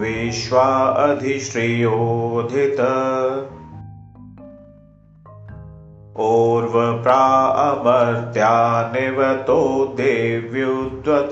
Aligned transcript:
विश्वा 0.00 0.66
अधिश्रियोधित 1.04 2.80
ओर्वप्रा 6.20 7.24
अमर्त्यानिवतो 7.64 9.60
देव्युद्वत 9.96 11.30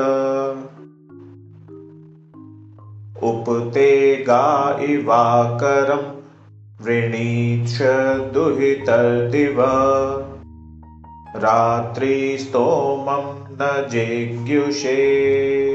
उपते 3.22 4.16
गा 4.16 4.78
इवाकरं 4.80 6.20
वृणीक्ष 6.84 7.78
दुहितर्दिव। 8.32 9.56
रात्रिस्तोमं 11.36 13.48
न 13.52 13.86
जिज्ञुषे 13.90 15.71